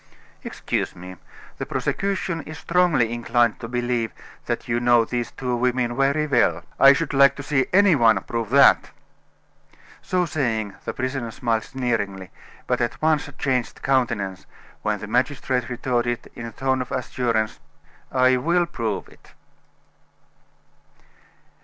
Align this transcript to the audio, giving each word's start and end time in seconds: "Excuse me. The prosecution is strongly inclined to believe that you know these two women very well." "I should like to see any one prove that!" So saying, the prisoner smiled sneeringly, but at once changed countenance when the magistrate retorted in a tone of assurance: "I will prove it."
"Excuse 0.43 0.95
me. 0.95 1.17
The 1.59 1.65
prosecution 1.67 2.41
is 2.41 2.57
strongly 2.57 3.13
inclined 3.13 3.59
to 3.59 3.67
believe 3.67 4.11
that 4.47 4.67
you 4.67 4.79
know 4.79 5.05
these 5.05 5.29
two 5.29 5.55
women 5.55 5.95
very 5.95 6.25
well." 6.25 6.63
"I 6.79 6.91
should 6.93 7.13
like 7.13 7.35
to 7.35 7.43
see 7.43 7.67
any 7.71 7.95
one 7.95 8.19
prove 8.23 8.49
that!" 8.49 8.89
So 10.01 10.25
saying, 10.25 10.73
the 10.85 10.93
prisoner 10.95 11.29
smiled 11.29 11.65
sneeringly, 11.65 12.31
but 12.65 12.81
at 12.81 12.99
once 12.99 13.29
changed 13.37 13.83
countenance 13.83 14.47
when 14.81 14.97
the 15.01 15.05
magistrate 15.07 15.69
retorted 15.69 16.31
in 16.33 16.47
a 16.47 16.51
tone 16.51 16.81
of 16.81 16.91
assurance: 16.91 17.59
"I 18.11 18.37
will 18.37 18.65
prove 18.65 19.07
it." 19.07 19.35